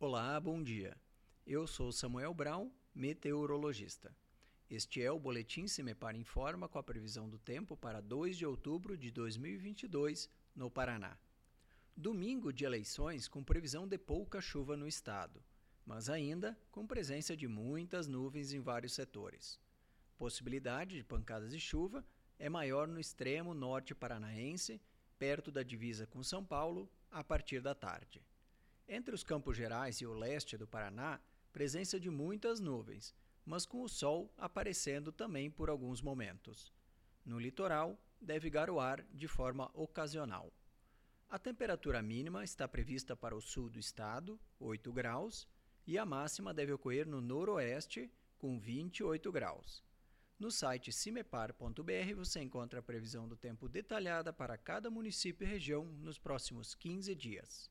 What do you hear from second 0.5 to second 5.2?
dia. Eu sou Samuel Brown, meteorologista. Este é o